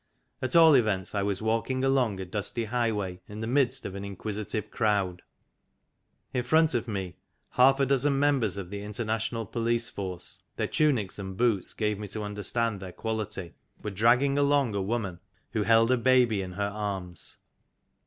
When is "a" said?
2.19-2.25, 7.79-7.85, 14.73-14.81, 15.91-15.97